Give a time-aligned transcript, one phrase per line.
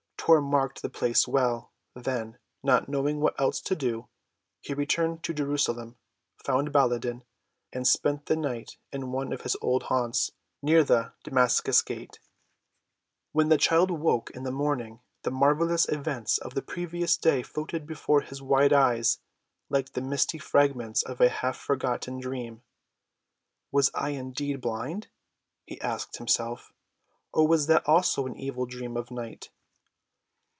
[0.23, 4.07] Tor marked the place well, then, not knowing what else to do,
[4.61, 5.97] he returned to Jerusalem,
[6.45, 7.23] found Baladan,
[7.73, 12.19] and spent the night in one of his old haunts near the Damascus Gate.
[13.31, 17.87] When the child awoke in the morning the marvelous events of the previous day floated
[17.87, 19.17] before his wide eyes
[19.69, 22.61] like the misty fragments of a half‐ forgotten dream.
[23.71, 25.07] "Was I indeed blind?"
[25.65, 26.71] he asked himself;
[27.33, 29.49] "or was that also an evil dream of night?"